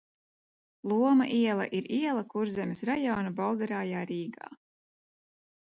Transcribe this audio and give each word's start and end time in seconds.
Loma 0.89 1.25
iela 1.39 1.67
ir 1.79 1.85
iela 1.99 2.23
Kurzemes 2.31 2.83
rajona 2.91 3.35
Bolderājā, 3.41 4.03
Rīgā. 4.15 4.53